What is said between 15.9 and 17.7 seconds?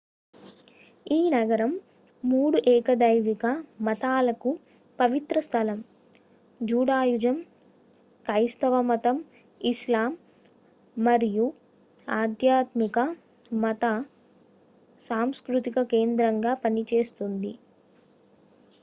కేంద్రంగా పనిచేస్తుంది